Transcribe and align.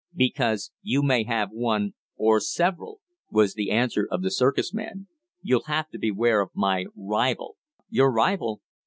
"Because 0.15 0.71
you 0.81 1.03
may 1.03 1.25
have 1.25 1.51
one 1.51 1.93
or 2.17 2.39
several," 2.39 3.01
was 3.29 3.53
the 3.53 3.69
answer 3.69 4.07
of 4.09 4.23
the 4.23 4.31
circus 4.31 4.73
man. 4.73 5.05
"You'll 5.43 5.65
have 5.65 5.89
to 5.91 5.99
beware 5.99 6.41
of 6.41 6.49
my 6.55 6.87
rival." 6.97 7.57
"Your 7.87 8.11
rival?" 8.11 8.61